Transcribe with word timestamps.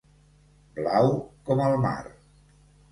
Blau 0.79 1.11
com 1.51 1.63
el 1.69 1.81
mar. 1.87 1.97